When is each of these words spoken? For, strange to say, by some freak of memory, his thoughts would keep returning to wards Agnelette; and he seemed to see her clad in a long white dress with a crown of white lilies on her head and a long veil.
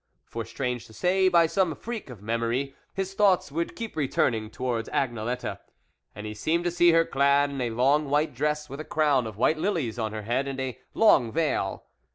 For, 0.25 0.45
strange 0.45 0.87
to 0.87 0.93
say, 0.93 1.27
by 1.29 1.45
some 1.45 1.75
freak 1.75 2.09
of 2.09 2.23
memory, 2.23 2.73
his 2.91 3.13
thoughts 3.13 3.51
would 3.51 3.75
keep 3.75 3.95
returning 3.95 4.49
to 4.49 4.63
wards 4.63 4.89
Agnelette; 4.91 5.59
and 6.15 6.25
he 6.25 6.33
seemed 6.33 6.63
to 6.63 6.71
see 6.71 6.89
her 6.91 7.05
clad 7.05 7.51
in 7.51 7.61
a 7.61 7.69
long 7.69 8.09
white 8.09 8.33
dress 8.33 8.67
with 8.67 8.79
a 8.79 8.83
crown 8.83 9.27
of 9.27 9.37
white 9.37 9.59
lilies 9.59 9.99
on 9.99 10.11
her 10.11 10.23
head 10.23 10.47
and 10.47 10.59
a 10.59 10.79
long 10.95 11.31
veil. 11.31 11.83